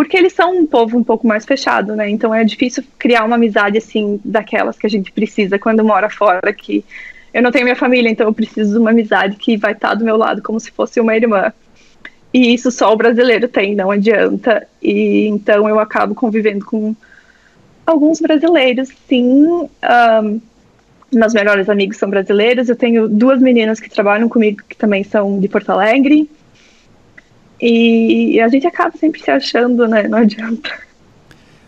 porque 0.00 0.16
eles 0.16 0.32
são 0.32 0.60
um 0.60 0.66
povo 0.66 0.96
um 0.96 1.04
pouco 1.04 1.26
mais 1.26 1.44
fechado, 1.44 1.94
né? 1.94 2.08
Então 2.08 2.34
é 2.34 2.42
difícil 2.42 2.82
criar 2.98 3.22
uma 3.22 3.36
amizade 3.36 3.76
assim 3.76 4.18
daquelas 4.24 4.78
que 4.78 4.86
a 4.86 4.88
gente 4.88 5.12
precisa 5.12 5.58
quando 5.58 5.84
mora 5.84 6.08
fora, 6.08 6.54
que 6.54 6.82
eu 7.34 7.42
não 7.42 7.52
tenho 7.52 7.64
minha 7.64 7.76
família, 7.76 8.08
então 8.08 8.26
eu 8.26 8.32
preciso 8.32 8.72
de 8.72 8.78
uma 8.78 8.92
amizade 8.92 9.36
que 9.36 9.58
vai 9.58 9.72
estar 9.72 9.92
do 9.92 10.02
meu 10.02 10.16
lado 10.16 10.40
como 10.40 10.58
se 10.58 10.70
fosse 10.70 10.98
uma 11.00 11.14
irmã. 11.14 11.52
E 12.32 12.54
isso 12.54 12.70
só 12.70 12.90
o 12.90 12.96
brasileiro 12.96 13.46
tem, 13.46 13.76
não 13.76 13.90
adianta. 13.90 14.66
E 14.82 15.26
então 15.26 15.68
eu 15.68 15.78
acabo 15.78 16.14
convivendo 16.14 16.64
com 16.64 16.96
alguns 17.84 18.22
brasileiros, 18.22 18.88
sim. 19.06 19.44
Um, 19.44 20.40
meus 21.12 21.34
melhores 21.34 21.68
amigos 21.68 21.98
são 21.98 22.08
brasileiros. 22.08 22.70
Eu 22.70 22.76
tenho 22.76 23.06
duas 23.06 23.38
meninas 23.38 23.78
que 23.78 23.90
trabalham 23.90 24.30
comigo 24.30 24.62
que 24.66 24.78
também 24.78 25.04
são 25.04 25.38
de 25.38 25.46
Porto 25.46 25.68
Alegre. 25.68 26.26
E 27.60 28.40
a 28.40 28.48
gente 28.48 28.66
acaba 28.66 28.96
sempre 28.96 29.20
se 29.20 29.30
achando, 29.30 29.86
né? 29.86 30.08
Não 30.08 30.18
adianta. 30.18 30.70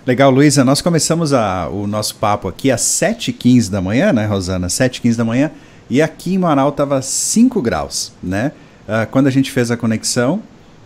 Legal, 0.06 0.30
Luísa. 0.30 0.64
Nós 0.64 0.80
começamos 0.80 1.32
a, 1.32 1.68
o 1.68 1.86
nosso 1.86 2.16
papo 2.16 2.48
aqui 2.48 2.70
às 2.70 2.80
7h15 2.80 3.70
da 3.70 3.80
manhã, 3.80 4.12
né, 4.12 4.26
Rosana? 4.26 4.66
7h15 4.66 5.16
da 5.16 5.24
manhã. 5.24 5.50
E 5.90 6.00
aqui 6.00 6.34
em 6.34 6.38
Manaus 6.38 6.72
estava 6.72 7.02
5 7.02 7.60
graus, 7.60 8.12
né? 8.22 8.52
Uh, 8.88 9.06
quando 9.10 9.26
a 9.26 9.30
gente 9.30 9.50
fez 9.50 9.70
a 9.70 9.76
conexão, 9.76 10.42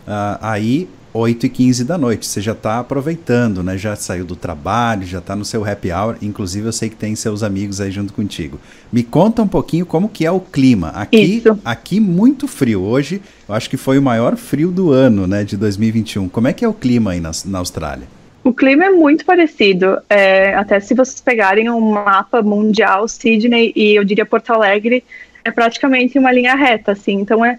Uh, 0.06 0.38
aí, 0.40 0.88
8 1.16 1.46
e 1.46 1.49
15 1.49 1.85
da 1.85 1.96
noite, 1.96 2.26
você 2.26 2.40
já 2.40 2.52
está 2.52 2.78
aproveitando, 2.78 3.62
né? 3.62 3.78
Já 3.78 3.96
saiu 3.96 4.25
do 4.25 4.37
trabalho, 4.37 5.06
já 5.06 5.18
está 5.18 5.35
no 5.35 5.44
seu 5.44 5.64
happy 5.64 5.90
hour. 5.90 6.16
Inclusive, 6.20 6.66
eu 6.66 6.73
sei 6.73 6.90
que 6.90 6.96
tem 6.96 7.16
seus 7.16 7.42
amigos 7.42 7.80
aí 7.80 7.90
junto 7.90 8.12
contigo. 8.12 8.61
Me 8.92 9.02
conta 9.02 9.42
um 9.42 9.49
pouquinho 9.49 9.87
como 9.87 10.08
que 10.08 10.26
é 10.26 10.30
o 10.30 10.40
clima. 10.40 10.90
Aqui, 10.90 11.38
Isso. 11.38 11.58
aqui 11.64 12.00
muito 12.00 12.46
frio. 12.46 12.82
Hoje, 12.82 13.23
eu 13.49 13.54
acho 13.54 13.70
que 13.70 13.76
foi 13.76 13.99
o 13.99 14.02
maior 14.02 14.37
frio 14.37 14.70
do 14.70 14.92
ano, 14.92 15.26
né? 15.26 15.42
De 15.42 15.56
2021. 15.56 16.28
Como 16.28 16.49
é 16.49 16.52
que 16.52 16.64
é 16.64 16.68
o 16.68 16.75
clima 16.75 17.12
aí 17.12 17.20
na, 17.20 17.30
na 17.46 17.58
Austrália? 17.58 18.06
O 18.44 18.52
clima 18.52 18.85
é 18.85 18.90
muito 18.90 19.25
parecido. 19.25 19.99
É, 20.08 20.54
até 20.54 20.78
se 20.78 20.94
vocês 20.94 21.20
pegarem 21.20 21.68
um 21.68 21.80
mapa 21.80 22.42
mundial, 22.42 23.08
Sydney 23.08 23.73
e 23.75 23.96
eu 23.96 24.04
diria 24.04 24.25
Porto 24.25 24.52
Alegre, 24.52 25.02
é 25.44 25.50
praticamente 25.50 26.18
uma 26.18 26.30
linha 26.30 26.54
reta, 26.54 26.92
assim. 26.92 27.14
Então 27.14 27.44
é 27.44 27.58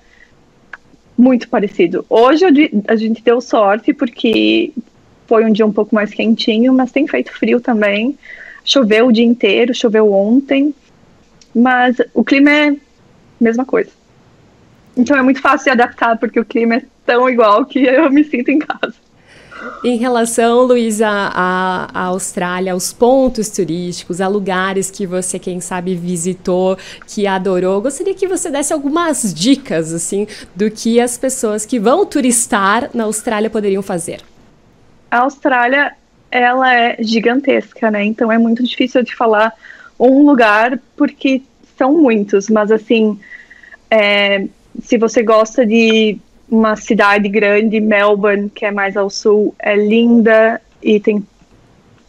muito 1.17 1.49
parecido. 1.49 2.05
Hoje 2.09 2.45
a 2.87 2.95
gente 2.95 3.23
deu 3.23 3.41
sorte 3.41 3.93
porque 3.93 4.71
foi 5.25 5.43
um 5.43 5.51
dia 5.51 5.65
um 5.65 5.73
pouco 5.73 5.93
mais 5.95 6.13
quentinho, 6.13 6.73
mas 6.73 6.91
tem 6.91 7.07
feito 7.07 7.31
frio 7.31 7.59
também. 7.59 8.17
Choveu 8.63 9.07
o 9.07 9.11
dia 9.11 9.25
inteiro, 9.25 9.73
choveu 9.73 10.11
ontem, 10.11 10.73
mas 11.55 11.97
o 12.13 12.23
clima 12.23 12.51
é 12.51 12.69
a 12.69 12.75
mesma 13.39 13.65
coisa. 13.65 13.89
Então 14.95 15.17
é 15.17 15.21
muito 15.21 15.41
fácil 15.41 15.65
de 15.65 15.71
adaptar 15.71 16.17
porque 16.17 16.39
o 16.39 16.45
clima 16.45 16.75
é 16.75 16.83
tão 17.05 17.29
igual 17.29 17.65
que 17.65 17.79
eu 17.79 18.09
me 18.11 18.23
sinto 18.23 18.49
em 18.49 18.59
casa. 18.59 18.95
Em 19.83 19.97
relação, 19.97 20.63
Luísa, 20.63 21.07
à, 21.07 22.05
Austrália, 22.07 22.73
aos 22.73 22.91
pontos 22.91 23.49
turísticos, 23.49 24.19
a 24.19 24.27
lugares 24.27 24.89
que 24.89 25.05
você, 25.05 25.37
quem 25.37 25.61
sabe, 25.61 25.95
visitou, 25.95 26.77
que 27.07 27.27
adorou, 27.27 27.81
gostaria 27.81 28.13
que 28.13 28.27
você 28.27 28.49
desse 28.49 28.73
algumas 28.73 29.33
dicas, 29.33 29.93
assim, 29.93 30.27
do 30.55 30.69
que 30.71 30.99
as 30.99 31.17
pessoas 31.17 31.65
que 31.65 31.79
vão 31.79 32.05
turistar 32.05 32.89
na 32.93 33.05
Austrália 33.05 33.49
poderiam 33.49 33.81
fazer. 33.81 34.21
A 35.09 35.19
Austrália, 35.19 35.93
ela 36.29 36.73
é 36.73 36.97
gigantesca, 36.99 37.89
né? 37.91 38.03
Então 38.03 38.31
é 38.31 38.37
muito 38.37 38.63
difícil 38.63 39.03
de 39.03 39.15
falar 39.15 39.53
um 39.99 40.25
lugar, 40.25 40.79
porque 40.95 41.41
são 41.77 41.93
muitos, 41.93 42.49
mas 42.49 42.71
assim, 42.71 43.19
é, 43.89 44.45
se 44.81 44.97
você 44.97 45.23
gosta 45.23 45.65
de 45.65 46.17
uma 46.49 46.75
cidade 46.75 47.27
grande, 47.27 47.79
Melbourne, 47.79 48.49
que 48.49 48.65
é 48.65 48.71
mais 48.71 48.95
ao 48.95 49.09
sul, 49.09 49.53
é 49.59 49.75
linda 49.75 50.61
e 50.81 50.99
tem 50.99 51.25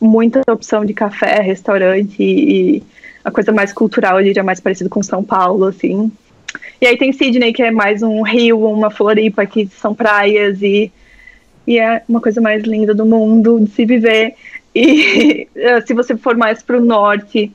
muita 0.00 0.42
opção 0.50 0.85
de 0.85 0.95
café, 0.95 1.40
restaurante 1.40 2.23
e 2.23 2.83
a 3.25 3.30
coisa 3.30 3.52
mais 3.52 3.73
cultural, 3.73 4.18
eu 4.18 4.25
diria, 4.25 4.42
mais 4.42 4.61
parecido 4.61 4.88
com 4.88 5.02
São 5.02 5.23
Paulo, 5.23 5.64
assim. 5.66 6.11
E 6.80 6.87
aí 6.87 6.97
tem 6.97 7.12
Sydney, 7.12 7.52
que 7.52 7.62
é 7.62 7.71
mais 7.71 8.02
um 8.02 8.23
rio, 8.23 8.64
uma 8.64 8.90
Floripa, 8.90 9.45
que 9.45 9.66
são 9.66 9.95
praias 9.95 10.62
e, 10.62 10.90
e 11.66 11.78
é 11.78 12.02
uma 12.09 12.21
coisa 12.21 12.40
mais 12.40 12.62
linda 12.62 12.95
do 12.95 13.04
mundo 13.04 13.61
de 13.61 13.71
se 13.71 13.85
viver. 13.85 14.35
E 14.75 15.49
se 15.87 15.92
você 15.92 16.16
for 16.16 16.37
mais 16.37 16.62
para 16.62 16.78
o 16.78 16.85
norte, 16.85 17.52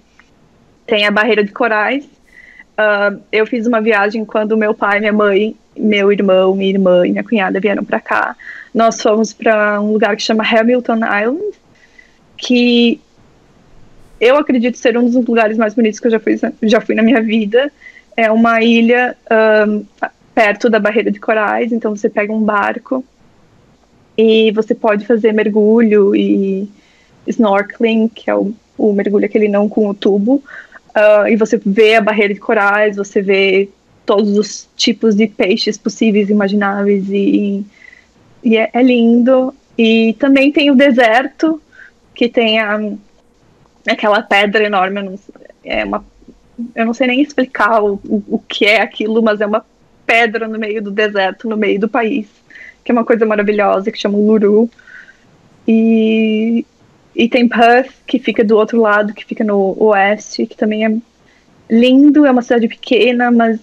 tem 0.86 1.06
a 1.06 1.12
Barreira 1.12 1.44
de 1.44 1.52
Corais. 1.52 2.04
Uh, 2.04 3.22
eu 3.32 3.46
fiz 3.46 3.66
uma 3.66 3.82
viagem 3.82 4.26
quando 4.26 4.58
meu 4.58 4.74
pai 4.74 4.98
e 4.98 5.00
minha 5.00 5.14
mãe 5.14 5.56
meu 5.78 6.12
irmão, 6.12 6.56
minha 6.56 6.72
irmã 6.72 7.06
e 7.06 7.12
minha 7.12 7.24
cunhada 7.24 7.60
vieram 7.60 7.84
para 7.84 8.00
cá. 8.00 8.36
Nós 8.74 9.02
fomos 9.02 9.34
para 9.34 9.80
um 9.82 9.92
lugar 9.94 10.16
que 10.16 10.24
chama 10.24 10.44
Hamilton 10.44 10.98
Island, 10.98 11.56
que 12.38 13.00
eu 14.20 14.38
acredito 14.38 14.78
ser 14.78 14.98
um 14.98 15.06
dos 15.06 15.26
lugares 15.26 15.58
mais 15.58 15.74
bonitos 15.74 16.00
que 16.00 16.08
eu 16.08 16.12
já 16.12 16.20
fui, 16.20 16.40
já 16.64 16.82
fui 16.82 16.96
na 16.96 17.04
minha 17.04 17.22
vida. 17.22 17.72
É 18.16 18.32
uma 18.32 18.62
ilha 18.62 19.18
um, 19.68 19.84
perto 20.34 20.70
da 20.70 20.80
barreira 20.80 21.12
de 21.12 21.20
corais, 21.20 21.72
então 21.72 21.96
você 21.96 22.10
pega 22.10 22.32
um 22.32 22.42
barco 22.42 23.04
e 24.18 24.52
você 24.52 24.76
pode 24.76 25.06
fazer 25.06 25.34
mergulho 25.34 26.16
e 26.16 26.70
snorkeling, 27.28 28.08
que 28.08 28.30
é 28.30 28.36
o, 28.36 28.54
o 28.78 28.94
mergulho 28.94 29.26
aquele 29.26 29.48
não 29.48 29.68
com 29.68 29.88
o 29.90 29.94
tubo, 29.94 30.44
uh, 30.96 31.28
e 31.28 31.36
você 31.36 31.60
vê 31.64 31.96
a 31.96 32.02
barreira 32.02 32.34
de 32.34 32.40
corais, 32.40 32.96
você 32.96 33.22
vê 33.22 33.70
todos 34.06 34.38
os 34.38 34.68
tipos 34.76 35.16
de 35.16 35.28
peixes 35.28 35.78
possíveis, 35.78 36.30
imagináveis, 36.30 37.10
e, 37.10 37.66
e 38.44 38.58
é, 38.58 38.70
é, 38.74 38.84
lindo. 38.84 39.54
E 39.78 40.14
também 40.20 40.52
tem 40.52 40.70
o 40.70 40.76
deserto, 40.76 41.62
que 42.14 42.30
tem 42.30 42.60
a, 42.60 42.80
aquela 43.88 44.22
pedra 44.22 44.66
enorme, 44.66 45.00
eu 45.00 45.04
não, 45.04 45.20
é 45.64 45.84
uma, 45.84 46.06
eu 46.76 46.86
não 46.86 46.94
sei 46.94 47.08
nem 47.08 47.22
explicar 47.22 47.84
o, 47.84 48.00
o, 48.06 48.24
o 48.28 48.40
que 48.40 48.66
é 48.66 48.82
aquilo, 48.82 49.22
mas 49.22 49.42
é 49.42 49.46
uma 49.46 49.66
pedra 50.06 50.48
no 50.48 50.60
meio 50.60 50.82
do 50.82 50.92
deserto, 50.92 51.48
no 51.48 51.58
meio 51.58 51.80
do 51.80 51.90
país, 51.90 52.28
que 52.84 52.92
é 52.92 52.94
uma 52.94 53.06
coisa 53.06 53.26
maravilhosa, 53.26 53.92
que 53.92 53.98
chama 53.98 54.18
Luru. 54.18 54.70
E, 55.68 56.66
e 57.16 57.30
tem 57.30 57.48
Perth, 57.48 57.94
que 58.06 58.20
fica 58.20 58.44
do 58.44 58.58
outro 58.58 58.80
lado, 58.80 59.14
que 59.14 59.26
fica 59.26 59.44
no 59.44 59.76
oeste, 59.82 60.46
que 60.46 60.58
também 60.58 60.86
é 60.86 60.96
lindo, 61.70 62.26
é 62.26 62.32
uma 62.32 62.42
cidade 62.42 62.68
pequena, 62.68 63.32
mas 63.32 63.60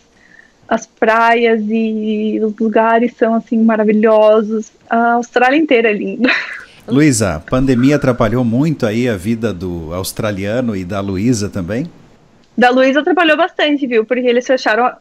as 0.70 0.86
praias 0.86 1.60
e 1.68 2.40
os 2.40 2.56
lugares 2.56 3.12
são 3.16 3.34
assim 3.34 3.60
maravilhosos. 3.60 4.70
A 4.88 5.14
Austrália 5.14 5.58
inteira 5.58 5.90
é 5.90 5.92
linda. 5.92 6.30
Luísa, 6.86 7.34
a 7.34 7.40
pandemia 7.40 7.96
atrapalhou 7.96 8.44
muito 8.44 8.86
aí 8.86 9.08
a 9.08 9.16
vida 9.16 9.52
do 9.52 9.92
australiano 9.92 10.76
e 10.76 10.84
da 10.84 11.00
Luísa 11.00 11.50
também? 11.50 11.90
Da 12.56 12.70
Luísa 12.70 13.00
atrapalhou 13.00 13.36
bastante, 13.36 13.84
viu? 13.84 14.04
Porque 14.04 14.26
eles 14.26 14.46
fecharam, 14.46 14.92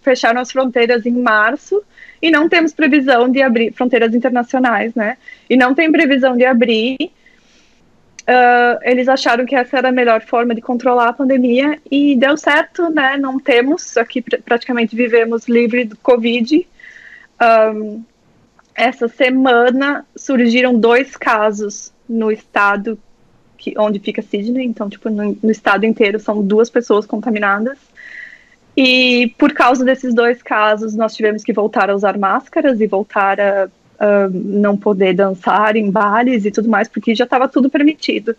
fecharam 0.00 0.40
as 0.40 0.50
fronteiras 0.50 1.04
em 1.04 1.12
março 1.12 1.82
e 2.22 2.30
não 2.30 2.48
temos 2.48 2.72
previsão 2.72 3.28
de 3.28 3.42
abrir 3.42 3.72
fronteiras 3.72 4.14
internacionais, 4.14 4.94
né? 4.94 5.18
E 5.48 5.58
não 5.58 5.74
tem 5.74 5.92
previsão 5.92 6.36
de 6.36 6.44
abrir 6.44 6.96
uh, 8.28 8.78
eles 8.82 9.08
acharam 9.08 9.46
que 9.46 9.56
essa 9.56 9.78
era 9.78 9.88
a 9.88 9.92
melhor 9.92 10.20
forma 10.20 10.54
de 10.54 10.60
controlar 10.60 11.08
a 11.08 11.12
pandemia 11.12 11.80
e 11.90 12.14
deu 12.14 12.36
certo, 12.36 12.90
né? 12.90 13.16
Não 13.16 13.40
temos, 13.40 13.96
aqui 13.96 14.20
pr 14.20 14.36
praticamente 14.44 14.94
vivemos 14.94 15.48
livre 15.48 15.84
do 15.84 15.96
Covid. 15.96 16.66
Um, 17.40 18.04
essa 18.74 19.08
semana 19.08 20.06
surgiram 20.14 20.78
dois 20.78 21.16
casos 21.16 21.92
no 22.08 22.30
estado 22.30 22.98
que, 23.56 23.74
onde 23.76 23.98
fica 23.98 24.22
Sydney, 24.22 24.64
então, 24.64 24.88
tipo, 24.88 25.10
no, 25.10 25.36
no 25.42 25.50
estado 25.50 25.84
inteiro 25.84 26.20
são 26.20 26.42
duas 26.42 26.70
pessoas 26.70 27.06
contaminadas. 27.06 27.78
E 28.76 29.34
por 29.36 29.52
causa 29.52 29.84
desses 29.84 30.14
dois 30.14 30.40
casos, 30.40 30.94
nós 30.94 31.12
tivemos 31.16 31.42
que 31.42 31.52
voltar 31.52 31.90
a 31.90 31.96
usar 31.96 32.16
máscaras 32.16 32.80
e 32.80 32.86
voltar 32.86 33.40
a 33.40 33.68
uh, 34.00 34.30
não 34.32 34.76
poder 34.76 35.14
dançar 35.14 35.76
em 35.76 35.90
bares 35.90 36.44
e 36.44 36.50
tudo 36.50 36.68
mais, 36.68 36.88
porque 36.88 37.14
já 37.14 37.24
estava 37.24 37.48
tudo 37.48 37.70
permitido. 37.70 38.34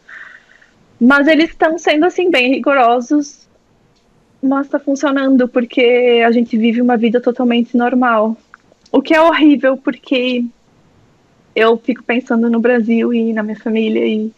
Mas 1.00 1.28
eles 1.28 1.50
estão 1.50 1.78
sendo 1.78 2.06
assim 2.06 2.30
bem 2.30 2.54
rigorosos, 2.54 3.48
mas 4.42 4.66
está 4.66 4.80
funcionando 4.80 5.48
porque 5.48 6.24
a 6.25 6.32
gente 6.32 6.58
vive 6.58 6.82
uma 6.82 6.98
vida 6.98 7.22
totalmente 7.22 7.75
normal. 7.78 8.36
O 8.92 9.01
que 9.01 9.13
é 9.13 9.22
horrível 9.22 9.78
porque 9.78 10.44
eu 11.56 11.78
fico 11.78 12.04
pensando 12.04 12.50
no 12.50 12.60
Brasil 12.60 13.13
e 13.13 13.34
na 13.34 13.44
minha 13.44 13.58
família 13.58 14.06
e 14.06 14.32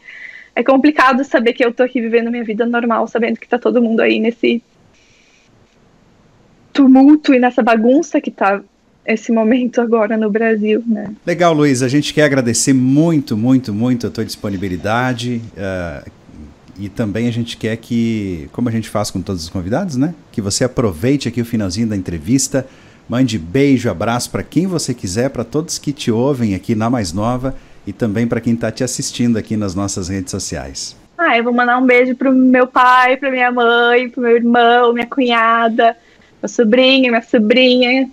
é 0.56 0.64
complicado 0.64 1.24
saber 1.24 1.54
que 1.54 1.64
eu 1.64 1.74
tô 1.74 1.84
aqui 1.84 2.02
vivendo 2.02 2.30
minha 2.30 2.44
vida 2.44 2.66
normal, 2.66 3.08
sabendo 3.08 3.40
que 3.40 3.48
tá 3.48 3.58
todo 3.58 3.82
mundo 3.82 4.02
aí 4.02 4.20
nesse 4.20 4.62
tumulto 6.74 7.34
e 7.34 7.40
nessa 7.40 7.62
bagunça 7.62 8.20
que 8.20 8.32
tá 8.32 8.62
esse 9.06 9.32
momento 9.32 9.82
agora 9.82 10.16
no 10.16 10.30
Brasil, 10.30 10.84
né? 10.86 11.14
Legal, 11.26 11.54
Luiz. 11.54 11.82
A 11.82 11.88
gente 11.88 12.14
quer 12.14 12.24
agradecer 12.24 12.74
muito, 12.74 13.36
muito, 13.36 13.74
muito 13.74 14.08
a 14.08 14.10
tua 14.10 14.24
disponibilidade. 14.24 15.42
Uh, 15.56 16.12
e 16.80 16.90
também 16.90 17.28
a 17.28 17.32
gente 17.32 17.58
quer 17.58 17.76
que, 17.78 18.50
como 18.52 18.70
a 18.70 18.72
gente 18.72 18.90
faz 18.90 19.12
com 19.12 19.22
todos 19.22 19.44
os 19.44 19.50
convidados, 19.50 19.98
né? 19.98 20.16
Que 20.32 20.42
você 20.42 20.64
aproveite 20.64 21.28
aqui 21.28 21.42
o 21.42 21.46
finalzinho 21.46 21.88
da 21.88 21.96
entrevista, 21.96 22.66
mande 23.08 23.38
beijo, 23.38 23.90
abraço 23.90 24.32
para 24.32 24.42
quem 24.42 24.66
você 24.66 24.94
quiser, 24.94 25.30
para 25.30 25.44
todos 25.44 25.78
que 25.78 25.92
te 25.92 26.12
ouvem 26.12 26.56
aqui 26.56 26.74
na 26.74 26.90
Mais 26.90 27.14
Nova 27.14 27.56
e 27.86 27.94
também 27.94 28.26
para 28.26 28.42
quem 28.42 28.54
está 28.54 28.72
te 28.72 28.84
assistindo 28.84 29.38
aqui 29.38 29.58
nas 29.58 29.76
nossas 29.76 30.08
redes 30.10 30.32
sociais. 30.32 30.96
Ah, 31.18 31.38
eu 31.38 31.44
vou 31.44 31.54
mandar 31.54 31.78
um 31.78 31.86
beijo 31.86 32.16
pro 32.16 32.34
meu 32.34 32.66
pai, 32.66 33.16
pra 33.18 33.30
minha 33.30 33.52
mãe, 33.52 34.10
pro 34.10 34.22
meu 34.22 34.36
irmão, 34.36 34.92
minha 34.92 35.06
cunhada, 35.06 35.96
meu 36.42 36.50
sobrinho, 36.50 37.12
minha 37.12 37.22
sobrinha, 37.22 38.10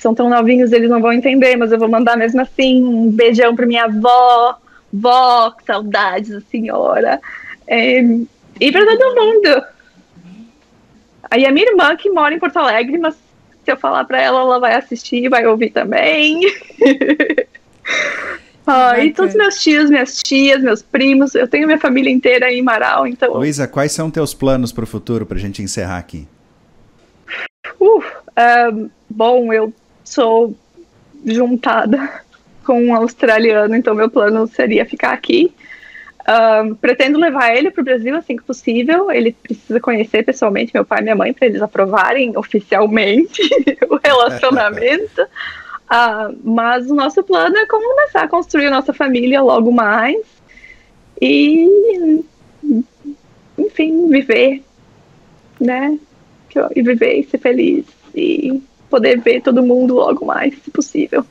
que 0.00 0.02
são 0.02 0.14
tão 0.14 0.30
novinhos, 0.30 0.72
eles 0.72 0.88
não 0.88 0.98
vão 0.98 1.12
entender, 1.12 1.56
mas 1.56 1.70
eu 1.70 1.78
vou 1.78 1.86
mandar 1.88 2.16
mesmo 2.16 2.40
assim 2.40 2.82
um 2.82 3.10
beijão 3.10 3.54
para 3.54 3.66
minha 3.66 3.84
avó, 3.84 4.58
vó, 4.90 5.50
que 5.50 5.62
saudades 5.66 6.30
da 6.30 6.40
senhora, 6.40 7.20
é, 7.66 8.00
e 8.58 8.72
para 8.72 8.86
todo 8.86 9.14
mundo. 9.14 9.62
Aí 11.30 11.44
a 11.44 11.52
minha 11.52 11.70
irmã 11.70 11.94
que 11.96 12.08
mora 12.08 12.34
em 12.34 12.38
Porto 12.38 12.56
Alegre, 12.56 12.96
mas 12.96 13.14
se 13.14 13.70
eu 13.70 13.76
falar 13.76 14.04
para 14.04 14.18
ela, 14.18 14.40
ela 14.40 14.58
vai 14.58 14.74
assistir, 14.74 15.28
vai 15.28 15.46
ouvir 15.46 15.68
também. 15.68 16.40
ah, 18.66 18.98
e 19.04 19.12
todos 19.12 19.34
meus 19.34 19.62
tios, 19.62 19.90
minhas 19.90 20.22
tias, 20.22 20.62
meus 20.62 20.80
primos, 20.80 21.34
eu 21.34 21.46
tenho 21.46 21.66
minha 21.66 21.78
família 21.78 22.10
inteira 22.10 22.50
em 22.50 22.62
Marau, 22.62 23.06
então. 23.06 23.34
Luísa, 23.34 23.68
quais 23.68 23.92
são 23.92 24.10
teus 24.10 24.32
planos 24.32 24.72
para 24.72 24.84
o 24.84 24.86
futuro 24.86 25.26
para 25.26 25.36
a 25.36 25.40
gente 25.40 25.62
encerrar 25.62 25.98
aqui? 25.98 26.26
Uh, 27.78 28.02
um, 28.72 28.90
bom, 29.10 29.52
eu 29.52 29.72
sou 30.12 30.54
juntada 31.24 32.22
com 32.64 32.82
um 32.82 32.94
australiano, 32.94 33.74
então 33.74 33.94
meu 33.94 34.10
plano 34.10 34.46
seria 34.46 34.84
ficar 34.84 35.12
aqui. 35.12 35.52
Um, 36.28 36.74
pretendo 36.74 37.18
levar 37.18 37.56
ele 37.56 37.70
para 37.70 37.80
o 37.80 37.84
Brasil 37.84 38.14
assim 38.14 38.36
que 38.36 38.44
possível. 38.44 39.10
Ele 39.10 39.32
precisa 39.32 39.80
conhecer 39.80 40.22
pessoalmente 40.22 40.70
meu 40.72 40.84
pai 40.84 41.00
e 41.00 41.02
minha 41.02 41.16
mãe 41.16 41.32
para 41.32 41.46
eles 41.46 41.62
aprovarem 41.62 42.36
oficialmente 42.36 43.42
o 43.88 43.98
relacionamento. 44.02 45.22
Uh, 45.22 46.38
mas 46.44 46.90
o 46.90 46.94
nosso 46.94 47.22
plano 47.22 47.56
é 47.56 47.66
começar 47.66 48.22
a 48.22 48.28
construir 48.28 48.66
a 48.66 48.70
nossa 48.70 48.92
família 48.92 49.42
logo 49.42 49.72
mais 49.72 50.24
e, 51.20 52.24
enfim, 53.58 54.08
viver, 54.08 54.62
né? 55.60 55.98
E 56.74 56.82
viver 56.82 57.20
e 57.20 57.24
ser 57.24 57.38
feliz 57.38 57.86
e 58.14 58.62
poder 58.90 59.20
ver 59.20 59.40
todo 59.40 59.62
mundo 59.62 59.94
logo 59.94 60.26
mais, 60.26 60.54
se 60.62 60.70
possível. 60.70 61.24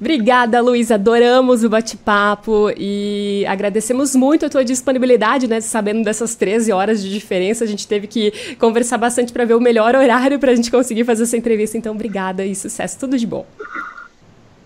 Obrigada, 0.00 0.60
Luísa. 0.60 0.94
Adoramos 0.94 1.64
o 1.64 1.68
bate-papo 1.68 2.70
e 2.76 3.44
agradecemos 3.48 4.14
muito 4.14 4.46
a 4.46 4.48
tua 4.48 4.64
disponibilidade, 4.64 5.48
né? 5.48 5.60
Sabendo 5.60 6.04
dessas 6.04 6.36
13 6.36 6.70
horas 6.70 7.02
de 7.02 7.12
diferença, 7.12 7.64
a 7.64 7.66
gente 7.66 7.86
teve 7.86 8.06
que 8.06 8.32
conversar 8.58 8.96
bastante 8.96 9.32
para 9.32 9.44
ver 9.44 9.54
o 9.54 9.60
melhor 9.60 9.96
horário 9.96 10.38
para 10.38 10.52
a 10.52 10.54
gente 10.54 10.70
conseguir 10.70 11.04
fazer 11.04 11.24
essa 11.24 11.36
entrevista. 11.36 11.76
Então, 11.76 11.94
obrigada 11.94 12.46
e 12.46 12.54
sucesso. 12.54 12.96
Tudo 13.00 13.18
de 13.18 13.26
bom. 13.26 13.44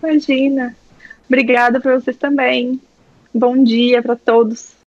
Imagina. 0.03 0.75
Obrigada 1.27 1.79
para 1.79 1.99
vocês 1.99 2.15
também. 2.15 2.79
Bom 3.33 3.63
dia 3.63 4.03
para 4.03 4.15
todos. 4.15 4.72